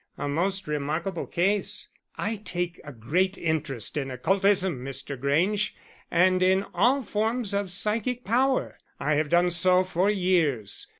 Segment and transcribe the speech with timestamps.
[0.17, 1.87] A most remarkable case.
[2.17, 5.15] I take a great interest in occultism, Mr.
[5.15, 5.75] Grange,
[6.09, 10.87] and in all forms of psychic power I have done so for years.